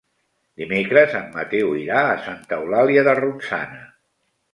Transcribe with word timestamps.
Dimecres 0.59 1.11
en 1.19 1.27
Mateu 1.35 1.69
irà 1.81 1.99
a 2.05 2.15
Santa 2.29 2.59
Eulàlia 2.63 3.05
de 3.09 3.15
Ronçana. 3.21 3.83